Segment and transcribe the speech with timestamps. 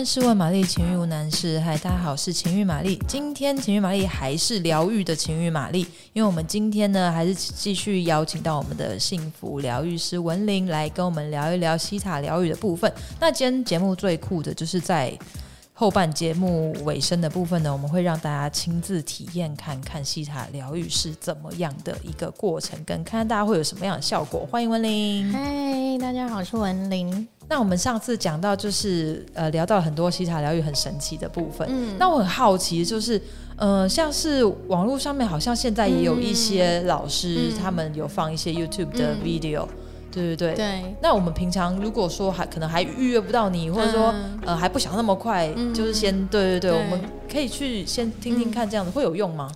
[0.00, 1.60] 万事问玛丽，情欲无难事。
[1.60, 2.98] 嗨，大家好，我是情欲玛丽。
[3.06, 5.80] 今天情欲玛丽还是疗愈的情欲玛丽，
[6.14, 12.90] 因为我们今天呢，还是继续邀请到我们的幸福疗愈师文玲来跟我们聊一聊西塔疗愈的部分。
[13.20, 15.12] 那今天节目最酷的就是在。
[15.74, 24.46] 后半节目尾声的部分呢，我们会让大家亲自体验看看西塔疗愈是怎么样的一个过程，跟看看大家会有什么样的效果。
[24.50, 27.26] 欢迎文玲，嗨，大家好，我是文玲。
[27.50, 33.20] 那我们上次讲到就是呃聊到很多西塔疗愈很神奇的部分，嗯，那我很好奇就是
[33.56, 39.64] 呃像是网络上面好像现在也有一些老师，嗯，他们有放一些 YouTube 的 video。
[39.64, 39.68] 嗯
[40.12, 49.48] 对对对，对，那我们平常如果说还可能还预约不到你，或者说、嗯、呃还不想那么快，嗯、就是先对对对，对，我们可以去先听听看，这样子、嗯、会有用吗？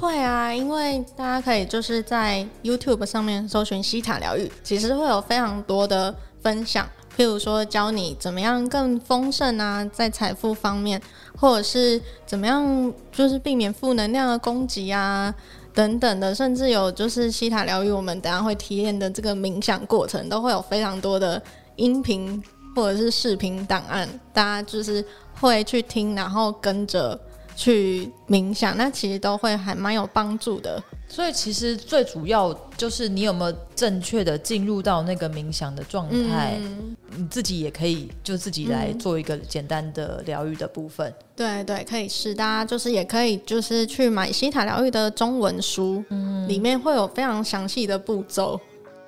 [0.00, 11.02] 会啊，因为大家可以就是在 YouTube 上面搜寻西塔疗愈，其实会有非常多的分享，譬如说教你怎么样更丰盛啊，在财富方面，
[11.36, 15.34] 或者是怎么样就是避免负能量的攻击啊。
[15.74, 21.42] 等等的，甚至有就是希塔疗愈，我们等下会体验的这个冥想过程，都会有非常多的
[21.74, 22.40] 音频
[22.76, 25.04] 或者是视频档案，大家就是
[25.40, 27.18] 会去听，然后跟着
[27.56, 30.80] 去冥想，那其实都会还蛮有帮助的。
[31.08, 41.08] 所以其实最主要就是你有没有正确的进入到那个冥想的状态，嗯，你自己也可以就自己来做一个简单的疗愈的部分。
[41.08, 42.34] 嗯、对对，可以试。
[42.34, 48.60] 大家就是也可以就是去买西塔疗愈的中文书，嗯，里面会有非常详细的步骤，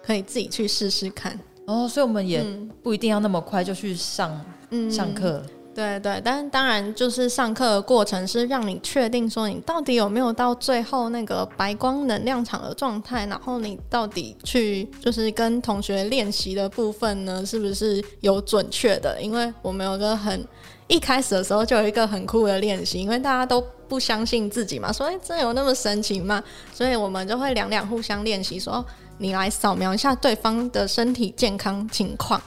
[0.03, 1.39] 可以自己去试试看。
[1.67, 2.43] 哦，所以我们也
[2.83, 5.43] 不一定要那么快就去上、嗯、上课。
[5.73, 19.23] 对对，但当然就是上课的过程是让你确定说你到底有没有到最后那个白光能量场的状态，然后你到底去就是跟同学练习的部分呢，是不是有准确的？
[19.23, 20.45] 因为我们有个很
[20.89, 26.43] 一开始的时候就有一个很酷的练习，因为大家都不相信自己嘛，说哎，真有那么神奇吗？
[26.75, 28.85] 所以我们就会两两互相练习，说
[29.19, 32.43] 你来扫描一下对方的身体健康情况。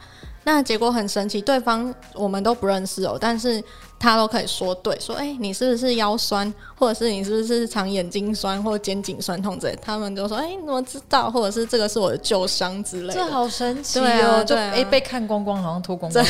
[0.45, 3.63] 那结果很神奇，对方我们都不认识哦，但是
[3.97, 11.31] 他都可以说对，说哎、欸，你是不是腰酸，或者是你是不是常眼睛酸或肩颈酸痛之类，他们就说哎、欸，你怎么知道？
[11.31, 16.25] 或者是这个是我的旧伤之类的，这好神奇哦，啊、就哎、啊欸、被看光光，好像脱光光。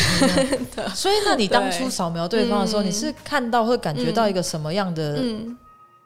[0.94, 5.57] 所以那你当初扫描对方的时候，你是看到或感觉到一个什么样的、嗯、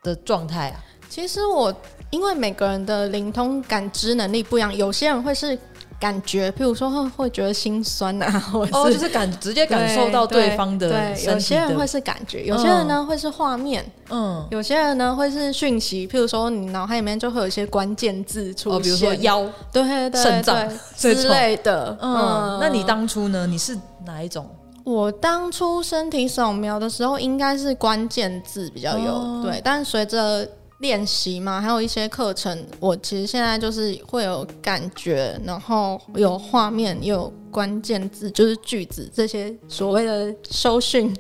[0.02, 0.80] 的状态啊？
[1.10, 1.76] 其实我
[2.10, 5.60] 因为每个人的灵通感知能力不一样，有些人会是。
[6.00, 19.42] 感觉，譬如说会会觉得心酸啊， 或者是哦，就是感直接感受到对方的，对，对，有些人会是感觉，有些人呢、嗯、会是画面，嗯，有些人呢会是讯息，譬如说你脑海里面就会有一些关键字出现，哦，比如说腰，
[19.72, 23.48] 对对对，肾脏之类的嗯，嗯，那你当初呢？
[23.48, 23.76] 你是
[24.06, 24.48] 哪一种？
[24.84, 30.48] 我当初身体扫描的时候，应该是关键字比较有，哦、对，但随着。
[30.80, 41.16] 练习嘛，还有一些课程，我其实现在就是会有感觉，然后有画面，也有关键字，就是句子这些所谓的收讯，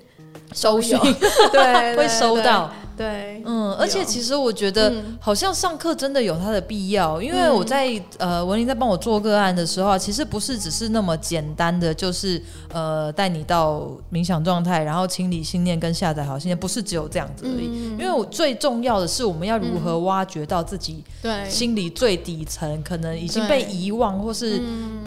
[0.53, 0.97] 收讯，
[1.51, 2.72] 对，会收到。
[2.97, 12.41] 对，嗯，而且其实我觉得好像上课真的有它的必要，嗯、因为我在呃文玲在帮我做个案的时候啊，其实不是只是那么简单的，就是
[12.73, 17.67] 呃带你到冥想状态，然后清理信念跟下载好信念，不是只有这样子而已。
[17.67, 21.47] 嗯、因为我最重要的是我们要如何挖掘到自己对。
[21.47, 24.59] 心里最底层可能已经被遗忘或是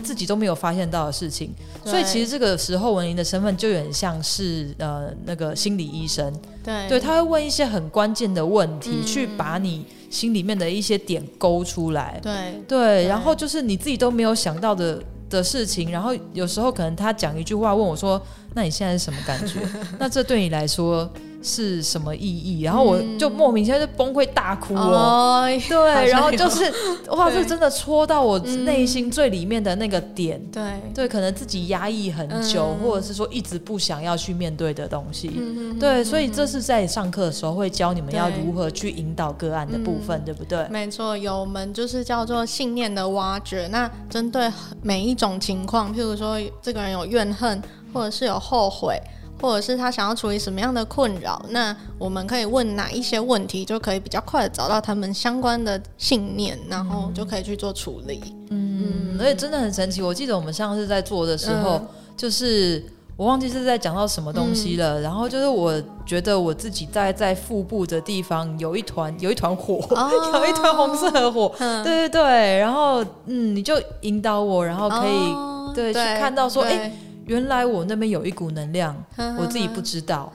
[0.04, 1.52] 自己都没有发现到的事情，
[1.84, 6.32] 所以其实这个时候文玲的身份就有点像是呃那个心理医生。
[6.62, 12.18] 对，对，他会问一些很关键的问题，嗯，去把你心里面的一些点勾出来。
[12.22, 12.32] 对
[12.66, 18.20] 对，对，然后就是你自己都没有想到的的事情，然后有时候可能他讲一句话问我说
[18.54, 19.60] ：“那你现在是什么感觉？”
[19.98, 21.10] 那这对你来说。
[21.42, 22.62] 是什么意义？
[22.62, 26.70] 然后我就莫名其妙就崩溃大哭哦，嗯、对，然后就是
[27.08, 30.62] 哇，这真的戳到我内心最里面的那个点，对。
[30.92, 40.66] 对，可能自己压抑很久，嗯，或者是说一直不想要去面对的东西，嗯，对，所以这是在上课的时候会教你们要如何去引导个案的部分，对，对不对？
[40.68, 43.66] 没错，有门就是叫做信念的挖掘。
[43.68, 44.50] 那针对
[44.82, 47.62] 每一种情况，譬如说这个人有怨恨，
[47.94, 49.00] 或者是有后悔。
[49.40, 58.20] 或者是他想要处理什么样的困扰，那我们可以问哪一些问题，就可以比较快的找到他们相关的信念，然后就可以去做处理。
[58.50, 60.02] 嗯，而且真的很神奇。
[60.02, 62.84] 我记得我们上次在做的时候，嗯、就是
[63.16, 65.72] 我忘记是在讲到什么东西了、嗯，然后就是我
[66.04, 71.82] 觉得我自己在在腹部的地方有一团有一团火，哦、 有一团红色的火、嗯。
[71.82, 76.92] 对对对，然后嗯，你就引导我，然后可以、哦、对，对去看到说，哎。
[77.26, 78.96] 原来我那边有一股能量，
[79.38, 80.32] 我自己不知道。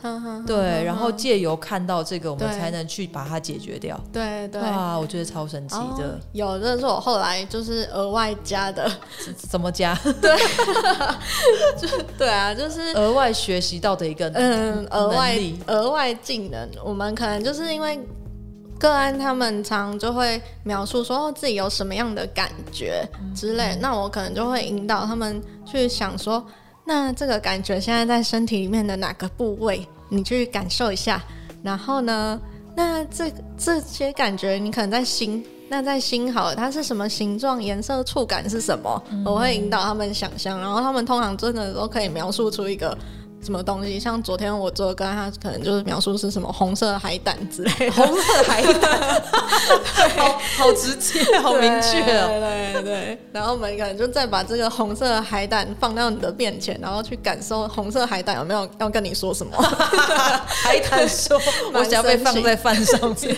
[0.48, 4.00] 对，然后借由看到这个，我们才能去把它解决掉。
[4.14, 6.20] 对对啊，我觉得超神奇的。
[6.32, 8.90] 有，这是我后来就是额外加的。
[9.36, 9.94] 怎么加？
[10.22, 10.32] 对，
[11.78, 11.88] 就
[12.18, 15.38] 对啊，就是额外学习到的一个嗯，额外
[15.68, 16.70] 额外技能。
[16.84, 18.00] 我们可能就是因为。
[18.78, 26.46] 个案他们常就会描述说自己有什么样的感觉之类，那我可能就会引导他们去想说，
[26.86, 31.22] 那这个感觉现在在身体里面的哪个部位，你去感受一下。
[31.64, 32.40] 然后呢，
[32.76, 39.04] 那这这些感觉你可能在心，那在心好了，它是什么形状、颜色、触感是什么？
[39.26, 42.96] 我会引导他们想象，然后他们通常真的都可以描述出一个。
[43.46, 44.00] 什么东西？
[44.00, 47.92] 像昨天我做的，刚他可能就是描述是什么红色海胆之类的。
[47.92, 49.24] 红色海胆，
[50.18, 52.28] 好好直接，好明确哦。
[52.28, 53.20] 对对对。
[53.32, 59.56] 然后我们可能就再把这个红色海胆放到你的面前，然后去感受红色海胆有没有要跟你说什么。
[60.48, 61.40] 海胆说
[61.74, 63.36] ：“我想要被放在饭上面。”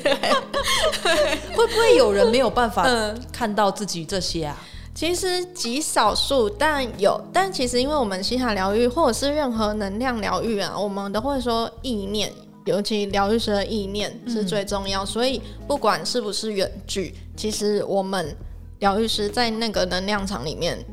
[1.53, 2.87] 会不会有人没有办法
[3.31, 4.57] 看到自己这些啊？
[4.97, 12.33] 其实极少数，但有，但其实因为我们西塔疗愈或者是任何能量疗愈啊，我们都会说意念，
[12.65, 15.03] 尤其疗愈师的意念是最重要。
[15.03, 18.35] 嗯、所以不管是不是远距，其实我们
[18.79, 20.83] 疗愈师在那个能量场里面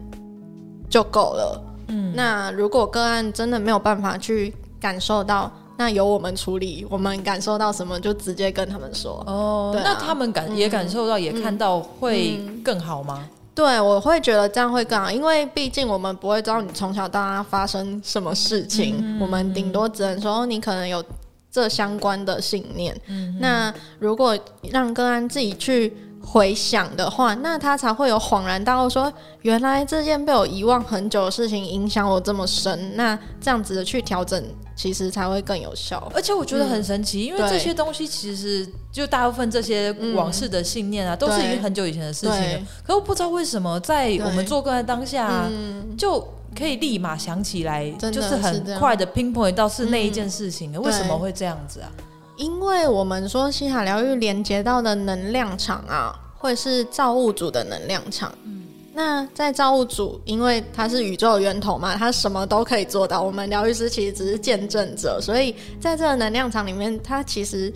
[0.90, 1.62] 就够了。
[1.88, 6.86] 嗯，那如果个案真的没有办法去感受到，那由我们处理。
[6.90, 9.24] 我们感受到什么，就直接跟他们说。
[9.26, 13.26] 哦，啊、那他们感也感受到，也看到，会更好吗？
[13.54, 21.02] 对，我会觉得这样会更好，因为毕竟我们不会知道你从小到大发生什么事情，嗯、我们顶多只能说你可能有
[21.50, 23.00] 这相关的信念。
[23.06, 24.36] 嗯、那如果
[24.70, 29.12] 让个案自己去回想的话，那他才会有恍然大悟，说
[29.42, 32.96] 原来这件被我遗忘很久的事情影响我这么深。
[32.96, 34.42] 那这样子的去调整。
[34.76, 42.60] 其实才会更有效，而且我觉得很神奇，嗯、因为这些东西其实就大部分这些往事的信念啊，嗯、都是已经很久以前的事情了。
[42.84, 45.48] 可我不知道为什么在我们做个案当下、
[45.96, 46.20] 就
[46.58, 50.72] 可以立马想起来，就是很快的 pinpoint 到是那一件事情。
[50.74, 51.88] 嗯、为什么会这样子啊？
[52.36, 58.32] 因为我们说西塔疗愈连接到的能量场啊，会是造物主的能量场。
[58.44, 58.62] 嗯
[58.96, 63.20] 那在造物主，因为他是宇宙源头嘛，他什么都可以做到。
[63.20, 67.72] 我们疗愈师其实只是见证者，所以在这个能量场里面，他其实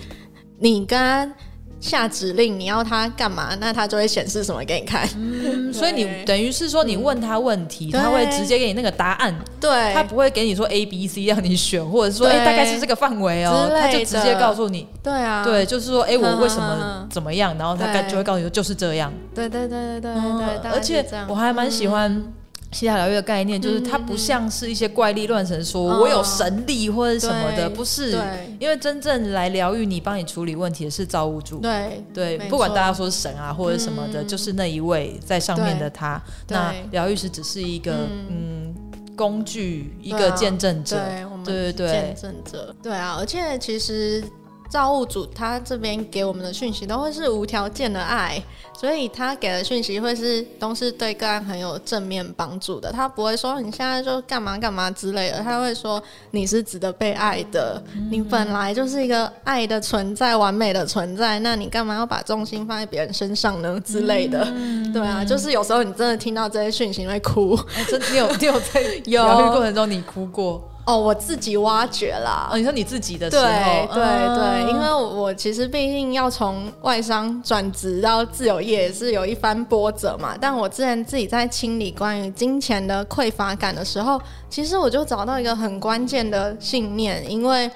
[0.60, 1.34] 你跟他
[1.80, 5.08] 下指令，你要他干嘛，那他就会显示什么给你看。
[5.16, 9.34] 嗯， 所以你等于是说，你问他问题，他会直接给你那个答案。
[9.60, 14.86] 对，他不会给你说 A、B、C 让你选，或者说哎，大概是这个范围哦，他就直接告诉你。
[15.02, 19.12] 对啊，对，就是说哎，我为什么怎么样，然后他就会告诉你就是这样。
[19.34, 22.22] 对对对对对对，而且我还蛮喜欢。
[22.70, 28.18] 西塔疗愈的概念就是，它不像是一些怪力乱神，说我有神力或者什么的，不是。
[28.58, 31.60] 因为真正来疗愈你、帮你处理问题的是造物主。
[31.60, 36.20] 对对，不管大家说是神啊或者什么的，就是那一位在上面的他。
[36.48, 38.74] 那疗愈师只是一个嗯
[39.16, 41.00] 工具，一个见证者。
[41.44, 42.74] 对对对，见证者。
[42.82, 44.22] 对啊，而且其实。
[44.68, 48.42] 造物主他这边给我们的讯息都会是无条件的爱，
[48.78, 52.92] 所以他给的讯息会是都是对个案很有正面帮助的。
[52.92, 63.80] 他不会说你现在就干嘛干嘛之类的，他会说你是值得被爱的，你本来就是一个爱的存在，完美的存在，那你干嘛要把重心放在别人身上呢？
[63.84, 64.46] 之类的，
[64.92, 70.62] 对啊，就是有时候你真的听到这些讯息你会哭，欸、真的你有你有在 疗愈过程中你哭过？
[70.88, 72.48] 哦，我自己挖掘啦。
[72.50, 74.02] 哦，你说你自己的时候，对对
[74.34, 80.34] 对，因为我其实毕竟要从外商转职到自由业也是有一番波折嘛。
[80.40, 84.18] 但我之前自己在清理关于金钱的匮乏感的时候，
[84.48, 87.70] 其实我就找到一个很关键的信念，因为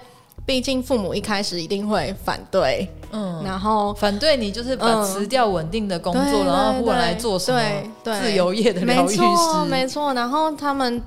[0.46, 7.60] 毕竟父母一开始一定会反对，嗯，然后反对你就是把辞掉稳定的工作，嗯、然后忽然来做什么
[8.02, 11.02] 自由业的疗愈师，没错，没错，然后他们。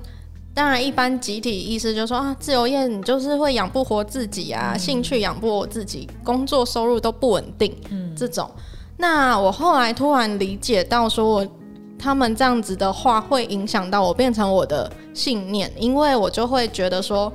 [0.56, 8.50] 当然，一般集体意识就是说啊，自由业你就是会养不活自己啊，嗯、兴趣养不活自己，工作收入都不稳定，嗯，这种。
[8.96, 11.46] 那我后来突然理解到，说我
[11.98, 17.30] 他们这样子的话会影响到我，变成我的信念，因为我就会觉得说，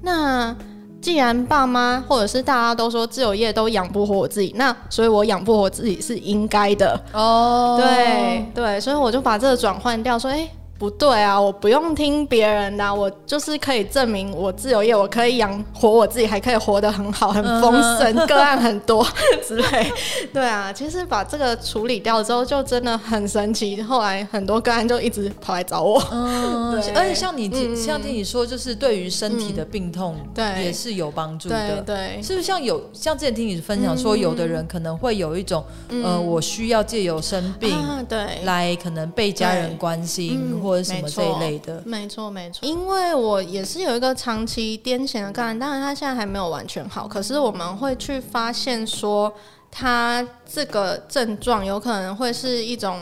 [0.00, 0.56] 那
[1.02, 7.78] 既然爸妈或者是大家都说自由业都养不活我自己，那所以我养不活自己是应该的哦。
[7.78, 10.48] 对对，所以我就把这个转换掉，说，哎。
[10.82, 19.06] 不对啊，我不用听别人的，我就是可以证明我自由业，我可以养活我自己，还可以活得很好，很丰盛，嗯、个案很多
[19.46, 19.92] 之类。
[20.32, 23.80] 对啊，其实把这个处理掉之后，就真的很神奇。
[23.80, 26.02] 后来很多个案就一直跑来找我。
[26.10, 31.56] 嗯， 对而且像你，嗯、像听你说，就是对于身体的病痛，对，也是有帮助的。
[31.56, 40.71] 对，对对，是不是像有像之前听你分享说，有的人可能会有一种，嗯、呃，我需要借由生病，啊、对，来可能被家人关心或。
[40.72, 49.30] 或者什么这一类的，没错没错，因为我也是有一个长期癫痫的个案，当然他现在还没有完全好，可是我们会去发现说，
[49.70, 52.98] 他这个症状有可能会是一种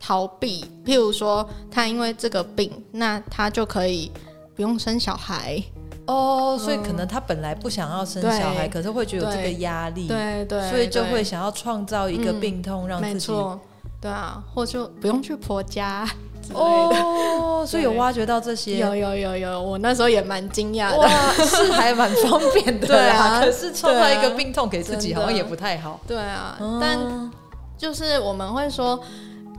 [0.00, 4.10] 逃避，譬如说他因为这个病，那他就可以
[4.56, 5.62] 不用生小孩
[6.06, 13.60] 哦，所以可能他本来不想要生小孩，嗯、可是会觉得有这个压力，对对，对对，所以就会想要创造一个病痛让自己，嗯、
[14.00, 16.08] 对啊，或就不用去婆家。
[16.54, 21.08] 哦， 所以有挖掘到这些，有有有有，我那时候也蛮惊讶的，
[21.46, 23.40] 是还蛮方便的， 对啊。
[23.40, 26.58] 可是创造一个病痛给自己，好像也不太好，对啊。
[26.80, 27.30] 但
[27.78, 28.98] 就是我们会说，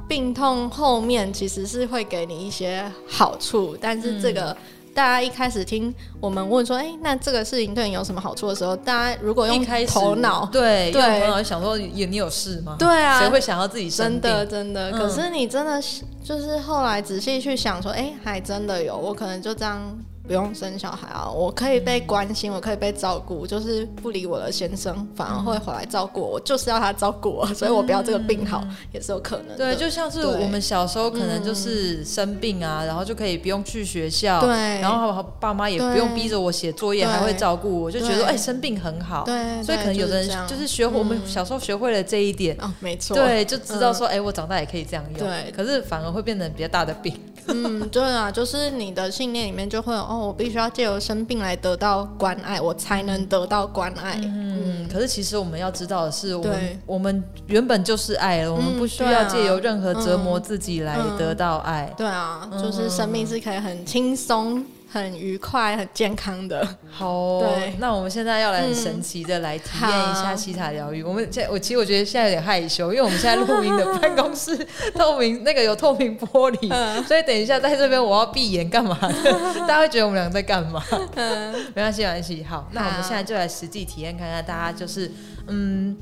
[0.07, 4.55] 病痛后面其实是会给你一些好处，但是这个。
[4.93, 12.75] 大家一开始听我们问说，哎、欸，那这个事情对你有什么好处的时候，大家如果用头脑，对，对，用头脑想说，也你有事吗？
[12.77, 14.21] 对啊，谁会想要自己生病？
[14.21, 14.91] 真的真的。
[14.91, 15.81] 嗯、可是你真的
[16.23, 19.97] 就是后来仔细去想说，哎、欸，还真的有，我可能就这样。
[20.25, 26.27] 不用生小孩啊，我可以被关心，我可以被照顾，就是不理我的先生，反而会回来照顾我。
[26.33, 28.63] 我就是要他照顾我，所以我不要这个病好
[28.93, 29.57] 也是有可能的。
[29.57, 39.25] 对，就像是我们小时候可能就是生病啊，然后就可以不用去学校，对，然后爸妈也不用逼着我写作业，还会照顾我，就觉得哎，生病很好。
[39.25, 45.19] 对，所以可能有的人就是学我们小时候学会了这一点，哦，没错，对，就知道说哎，我长大也可以这样用。
[45.19, 47.13] 对，可是反而会变成比较大的病。
[47.47, 54.19] 嗯，对啊，就是你的信念里面就会有哦，我必须要借由生病来得到关爱，我才能得到关爱。
[54.23, 61.91] 嗯，可是其实我们要知道的是，我们我们原本就是爱了，我们不需要借由任何折磨自己来得到爱。
[61.97, 64.63] 对啊，就是生命是可以很轻松。
[64.93, 66.63] 很愉快、很健康的。
[66.91, 71.01] 好、哦，对，那我们现在要来很神奇的来体验一下西塔疗愈。
[71.01, 74.55] 嗯、我们现在，我其实我觉得现在有点害羞，因为我们现在录音的办公室
[74.93, 79.59] 透明，那个有透明玻璃，嗯、 所以等一下在这边我要闭眼干嘛的？
[79.61, 80.83] 大家会觉得我们俩 在干嘛？
[81.15, 82.43] 嗯、没关系，没关系。
[82.43, 85.11] 好，那我们现在就来实际体验看看，大家就是
[85.47, 85.97] 嗯，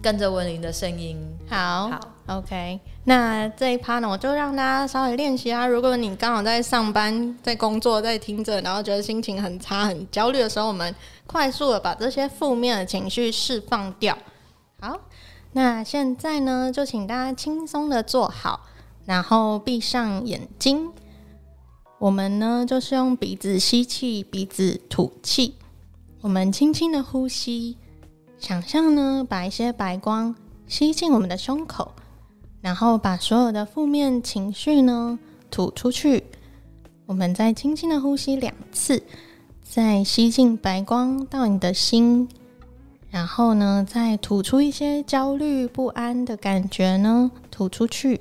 [0.00, 1.18] 跟着文玲的声音。
[1.48, 2.78] 好，好，OK。
[3.04, 5.66] 那这一趴呢，我就让大家稍微练习啊。
[5.66, 10.94] 如果你刚好在上班、在工作、在听着，然后觉得心情很差、很焦虑的时候，我们
[11.26, 14.16] 快速的把这些负面的情绪释放掉。
[14.80, 15.00] 好，
[15.52, 18.66] 那现在呢，就请大家轻松的坐好，
[19.06, 20.90] 然后闭上眼睛。
[21.98, 25.56] 我们呢，就是用鼻子吸气，鼻子吐气。
[26.20, 27.78] 我们轻轻的呼吸，
[28.38, 30.34] 想象呢，把一些白光
[30.66, 31.92] 吸进我们的胸口。
[32.60, 35.18] 然后把所有的负面情绪呢
[35.50, 36.24] 吐出去。
[37.06, 39.02] 我们再轻轻的呼吸两次，
[39.62, 42.28] 再吸进白光到你的心，
[43.10, 48.20] 然后呢再吐出一些焦虑不安的感觉呢吐出去。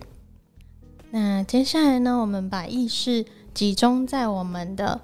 [1.12, 5.02] 那接下来呢，我们把意识集中在我们的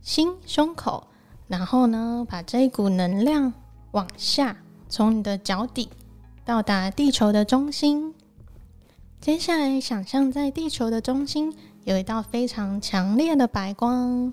[0.00, 1.08] 心胸口，
[1.46, 3.52] 然后呢把这一股能量
[3.92, 4.56] 往下，
[4.88, 5.88] 从你的脚底
[6.44, 8.14] 到达地球的中心。
[9.22, 14.32] 接下来，想象在地球的中心有一道非常强烈的白光。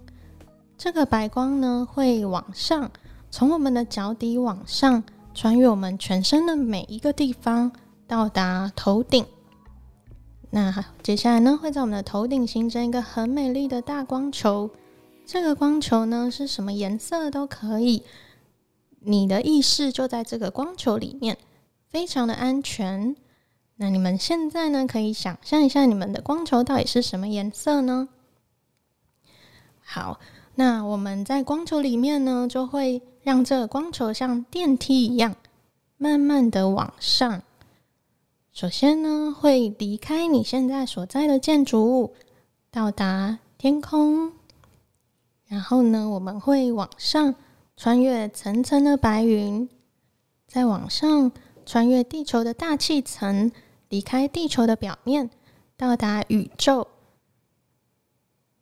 [0.79, 2.89] 这个白光呢，会往上，
[3.29, 5.03] 从我们的脚底往上，
[5.35, 7.71] 穿越我们全身的每一个地方，
[8.07, 9.23] 到达头顶。
[10.49, 14.71] 那接下来呢，会在我们的头顶形成一个很美丽的大光球。
[15.23, 18.01] 这个光球呢，是什么颜色都可以。
[19.01, 21.37] 你的意识就在这个光球里面，
[21.91, 23.15] 非常的安全。
[23.81, 28.09] 那你们现在呢，可以想象一下，你们的光球到底是什么颜色呢？
[29.81, 30.19] 好，
[30.55, 35.33] 那我们在光球里面呢，就会让这个光球像电梯一样，
[35.95, 37.41] 慢慢的往上。
[38.51, 42.13] 首先呢，会离开你现在所在的建筑物，
[42.69, 44.33] 到达天空。
[45.47, 47.33] 然后呢，我们会往上，
[47.77, 49.69] 穿越层层的白云，
[50.45, 51.31] 再往上，
[51.65, 53.49] 穿越地球的大气层。
[53.89, 55.29] 离开地球的表面，
[55.75, 56.87] 到达宇宙。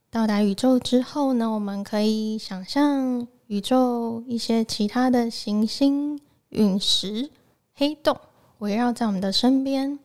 [0.09, 6.19] 到达宇宙之后呢，我们可以想象宇宙一些其他的行星、
[6.49, 7.29] 陨石、
[7.75, 8.17] 黑洞
[8.59, 9.99] 围绕在我们的身边。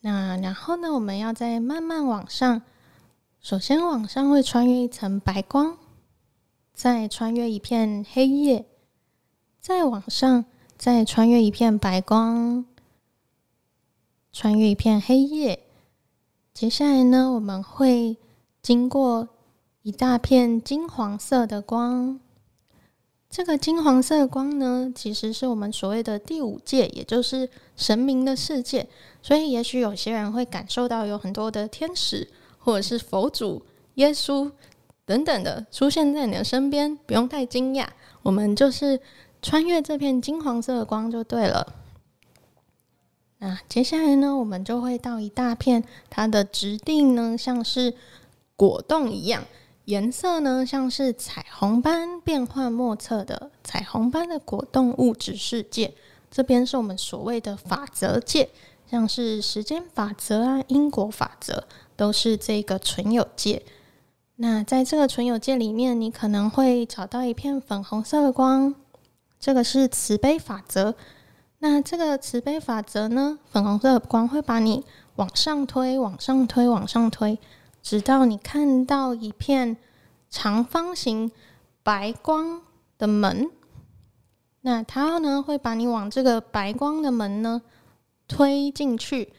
[0.00, 2.62] 那然后呢，我们要再慢慢往上。
[3.40, 5.76] 首先往上会穿越一层白光，
[6.72, 8.64] 再穿越一片黑夜，
[9.60, 10.44] 再往上
[10.78, 12.64] 再穿越一片白光，
[14.32, 15.60] 穿越一片黑夜。
[16.52, 18.16] 接下来呢，我们会
[18.62, 19.28] 经过
[19.82, 22.18] 一大片金黄色的光。
[23.30, 28.88] 这个金黄色的光呢，其实是我们所谓的第五界，也就是神明的世界。
[29.22, 32.28] 所以，也许有些人会感受到有很多的天使。
[32.64, 33.60] 或者是佛祖、
[33.94, 34.48] 耶稣
[35.04, 37.84] 等等的出现在你的身边，不用太惊讶。
[38.22, 39.00] 我们就是
[39.42, 41.74] 穿越这片金黄色的光就对了。
[43.42, 47.92] 那接下来呢，我们就会到一大片，它的质地呢像是
[48.54, 49.42] 果冻一样，
[49.86, 55.92] 颜色呢像是彩虹般变幻莫测的彩虹般的果冻物质世界。
[56.30, 58.48] 这边是我们所谓的法则界，
[58.88, 61.64] 像是时间法则啊、因果法则。
[61.94, 63.62] 都是这个存有界。
[64.36, 68.74] 那在这个存有界里面，你可能会找到一片粉红色的光，
[69.38, 70.94] 这个是慈悲法则。
[71.64, 77.38] 那这个慈悲法则呢，粉红色的光会把你往上推，往上推，往上推，
[77.80, 79.76] 直到你看到一片
[80.28, 81.30] 长方形
[81.84, 82.62] 白光
[82.98, 83.48] 的门。
[84.62, 87.62] 那它呢，会把你往这个白光的门呢
[88.26, 89.32] 推进去。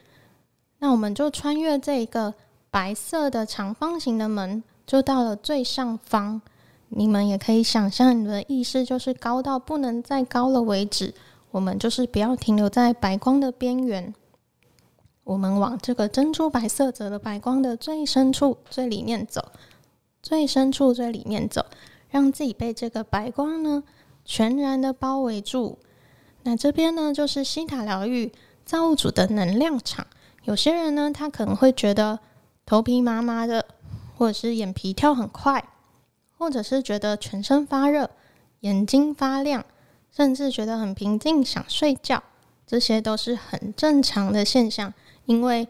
[0.80, 2.34] 那我们就穿越这一个。
[2.72, 6.42] 白色的长方形的门就到了最上方，
[6.90, 11.14] 你们也可以想象，你的意识就是高到不能再高了为止。
[11.54, 14.14] 我们就是不要停留在白光的边缘，
[15.24, 19.52] 我们往这个珍珠白色泽的白光的最深处、最里面走，
[20.22, 21.66] 最深处、最里面走，
[22.10, 23.84] 让自己被这个白光呢
[24.26, 25.78] 全然的包围住。
[26.42, 28.32] 那这边呢，就是希塔疗愈
[28.66, 30.08] 造物主的能量场。
[30.44, 32.20] 有些人呢，他可能会觉得。
[32.66, 33.66] 头皮麻麻的，
[34.16, 35.68] 或者是眼皮跳很快，
[36.38, 38.10] 或者是觉得全身发热、
[38.62, 39.66] 眼睛发亮，
[40.16, 42.22] 甚至觉得很平静、想睡觉，
[42.68, 44.94] 这些都是很正常的现象。
[45.26, 45.68] 因为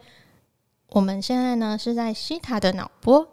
[0.90, 3.28] 我们现在呢是在西塔的脑波，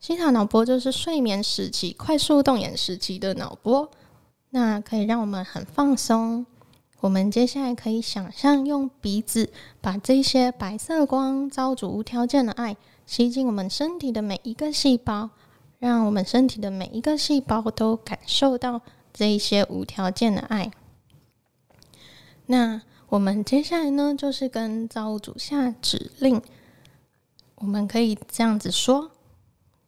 [0.00, 3.88] 西塔脑波就是睡眠时期、快速动眼时期的脑波，
[4.50, 6.44] 那可以让我们很放松。
[7.00, 12.76] 我们接下来可以想象用鼻子把这些白色光、招主无条件的爱。
[13.06, 15.30] 吸进我们身体的每一个细胞，
[15.78, 18.82] 让我们身体的每一个细胞都感受到
[19.18, 20.70] 这一些无条件的爱。
[22.46, 26.40] 那我们接下来呢，就是跟造物主下指令。
[27.56, 29.10] 我们可以这样子说：“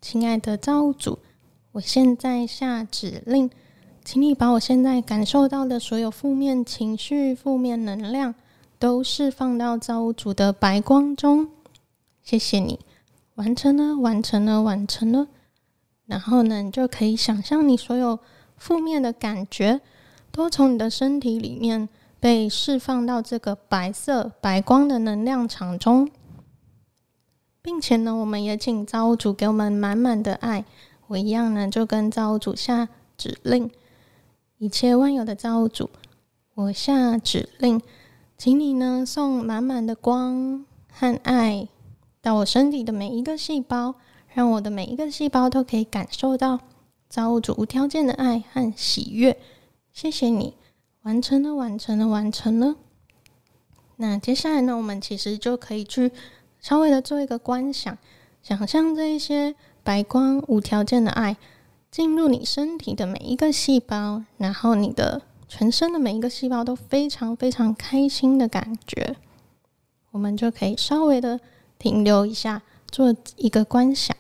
[0.03, 1.21] 亲爱的造物主，
[1.71, 3.49] 我现在下指令，
[4.05, 8.35] 请你把我现在感受到的所有负面情绪、负面能量，
[8.81, 11.49] 都释放到造物主的白光中。
[12.25, 12.81] 谢谢你。”
[13.37, 15.29] 完成了，完成了，完成了。
[16.05, 18.19] 然后呢，你就可以想象你所有
[18.61, 19.81] 负面的感觉
[20.31, 21.89] 都从你的身体里面
[22.21, 26.11] 被释放到这个白色白光的能量场中，
[27.63, 30.67] 并且呢，我们也请造物主给我们满满的爱。
[31.07, 33.71] 我一样呢，就跟造物主下指令：
[34.59, 35.89] 一切万有的造物主，
[36.55, 37.81] 我下指令，
[38.37, 41.67] 请你呢送满满的光和爱。
[42.21, 43.95] 到我身体的每一个细胞，
[44.35, 46.61] 让我的每一个细胞都可以感受到
[47.11, 49.37] 造物主无条件的爱和喜悦。
[49.93, 50.55] 谢谢你，
[51.03, 52.77] 完成了，完成了，完成了。
[53.97, 56.13] 那接下来呢，我们其实就可以去
[56.61, 57.99] 稍微的做一个观想，
[58.43, 61.37] 想象这一些白光无条件的爱
[61.91, 69.17] 进入你身体的每一个细胞，然后你的全身的每一个细胞都非常非常开心的感觉。
[70.13, 71.39] 我们就可以稍微的。
[71.81, 74.15] 停留一下，做一个观想，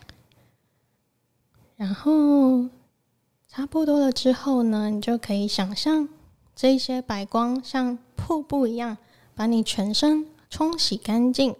[1.76, 2.70] 然后
[3.52, 6.08] 差不多了之后呢，你就可以想象
[6.54, 8.96] 这些白光像瀑布一样，
[9.34, 11.56] 把你全身冲洗干净。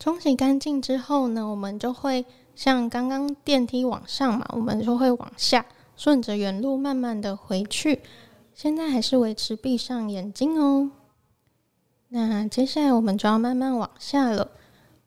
[0.00, 2.24] 冲洗干净之后呢，我们就会
[2.56, 5.64] 像刚刚电梯往上嘛，我们就会往下，
[5.96, 8.00] 顺着原路慢慢的回去。
[8.52, 10.90] 现在还是维持闭上眼睛哦。
[12.08, 14.50] 那接下来我们就要慢慢往下了。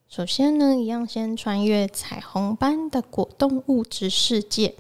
[0.08, 4.76] 首先呢，一样先穿越彩虹般的果冻物质世界，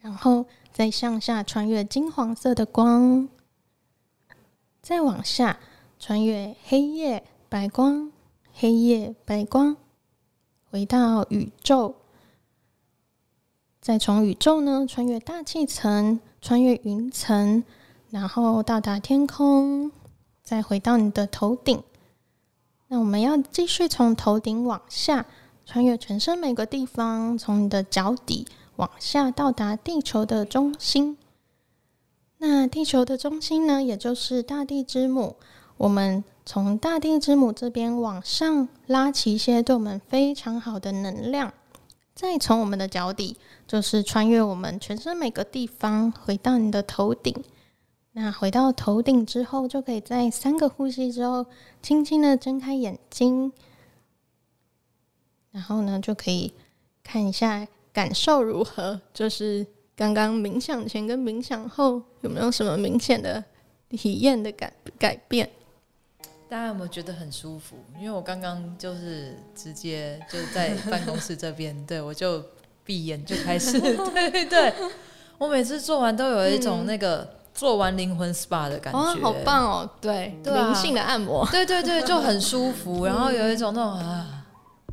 [0.00, 3.28] 然后再向下穿越金黄色的光，
[4.80, 5.58] 再往下
[5.98, 8.10] 穿越黑夜白光，
[8.54, 9.76] 黑夜白光，
[10.70, 11.94] 回到宇宙，
[13.80, 17.62] 再从宇宙呢穿越大气层，穿越云层，
[18.08, 19.92] 然后到达天空，
[20.42, 21.82] 再回到你的头顶。
[22.88, 25.26] 那我们要继续从头顶往下，
[25.66, 28.46] 穿越全身每个地方，从你的脚底
[28.80, 31.18] 往下到达地球的中心。
[32.38, 35.36] 那地球的中心呢，也就是大地之母。
[35.76, 41.52] 我们从大地之母这边往上拉起一些对我们非常好的能量，
[42.14, 47.34] 再从我们的脚底，就是穿越我们全身每个地方，回到你的头顶。
[48.12, 51.44] 那回到头顶之后，就可以在三个呼吸之后，
[51.82, 53.52] 轻轻的睁开眼睛，
[55.50, 56.54] 然后呢，就可以
[57.02, 59.00] 看一下感受如何。
[59.12, 63.42] 就是刚刚冥想前跟冥想后有没有什么明显的
[63.90, 65.48] 体验的改改变？
[66.48, 67.76] 大家有没有觉得很舒服？
[67.98, 72.42] 因为我刚刚就是直接就在办公室这边，对我就
[72.84, 74.74] 闭眼就开始， 对对对，
[75.38, 77.18] 我每次做完都有一种那个。
[77.18, 79.90] 嗯做完灵魂 SPA 的感觉，哦，好棒哦！
[80.00, 84.39] 对，灵、啊、性的按摩，对对对，就很舒服，然后有一种那种啊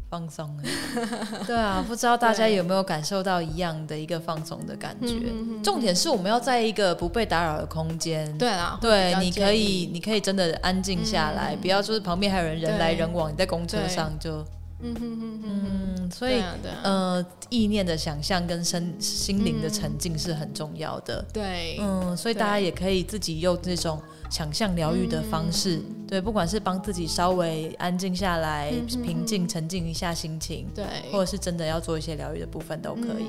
[0.10, 0.50] 放松。
[1.46, 5.16] 对啊，不知道大家有没有感受到一样的一个放松的感觉？
[5.64, 8.38] 重点是我们要在一个不被打扰的空间。
[8.38, 14.44] 对啊，对，你可以，你可以真的安静下来，嗯、不要就是旁边还有人人来人往，你在公车上就。
[14.80, 21.26] 嗯哼哼哼嗯，所以、啊啊、呃，意念的想象跟身心灵的沉浸是很重要的。
[21.34, 33.26] 对，嗯，所以大家也可以自己用这种想象疗愈的方式，对，不管是帮自己稍微安静下来、嗯、平静沉静一下心情，对，或者是真的要做一些疗愈的部分都可以。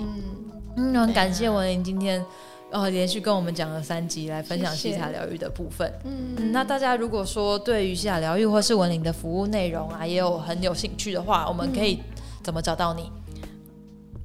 [0.76, 2.24] 嗯，很感谢文玲今天。
[2.70, 5.90] 哦，连续跟我们讲了三集来分享西塔疗愈的部分。
[6.02, 12.00] 谢谢嗯，嗯，那大家如果说对于西塔疗愈或是文玲的服务内容啊，也有很有兴趣的话，我们可以
[12.42, 13.10] 怎么找到你？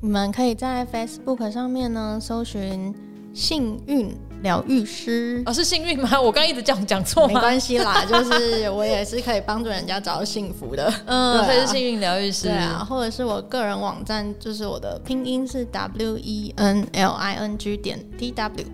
[0.02, 2.94] 你们可以在 Facebook 上面呢搜寻
[3.34, 6.10] 幸运疗愈师哦，是幸运吗？
[6.22, 10.94] 我刚一直讲讲错，没关系啦， 就是我也是可以帮助人家找到幸福的。
[11.06, 18.66] 嗯，所以是幸运疗愈师，对啊，或者是我个人网站，就是我的拼音是 W E N L I N G 点 T W，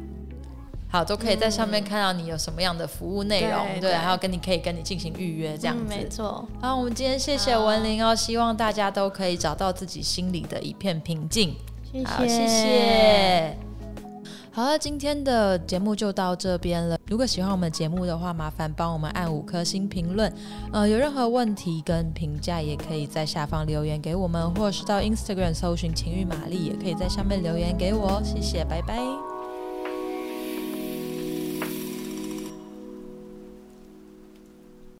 [0.92, 6.48] 好，都可以在上面看到你有什么样的服务内容，嗯、对，还有跟你可以跟你进行预约这样没错。
[6.60, 11.56] 好，我们今天谢谢文玲哦，希望大家都可以找到自己心里的一片平静。
[11.92, 13.69] 谢谢，谢谢。
[14.52, 16.98] 好了，今天的节目就到这边了。
[17.08, 20.32] 如果喜欢我们节目的话，麻烦帮我们按五颗星评论。
[20.74, 28.22] 呃，有任何问题跟评价，也可以在下方留言给我们，或是到 Instagram 搜寻情欲玛丽，也可以在上面留言给我。
[28.24, 29.29] 谢谢，拜拜。